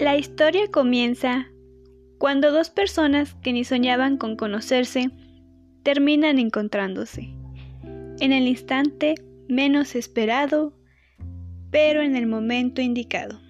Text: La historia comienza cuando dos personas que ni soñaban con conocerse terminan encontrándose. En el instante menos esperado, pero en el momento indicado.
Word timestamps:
La 0.00 0.16
historia 0.16 0.66
comienza 0.70 1.50
cuando 2.16 2.52
dos 2.52 2.70
personas 2.70 3.34
que 3.42 3.52
ni 3.52 3.64
soñaban 3.64 4.16
con 4.16 4.34
conocerse 4.34 5.10
terminan 5.82 6.38
encontrándose. 6.38 7.34
En 8.18 8.32
el 8.32 8.48
instante 8.48 9.14
menos 9.46 9.94
esperado, 9.94 10.74
pero 11.70 12.00
en 12.00 12.16
el 12.16 12.26
momento 12.26 12.80
indicado. 12.80 13.42